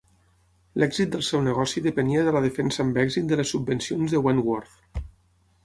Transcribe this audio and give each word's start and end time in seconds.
L'èxit 0.83 1.11
del 1.15 1.25
seu 1.27 1.43
negoci 1.47 1.83
depenia 1.89 2.23
de 2.29 2.33
la 2.37 2.43
defensa 2.47 2.83
amb 2.85 2.99
èxit 3.05 3.29
de 3.33 3.39
les 3.41 3.55
subvencions 3.55 4.17
de 4.17 4.23
Wentworth. 4.29 5.01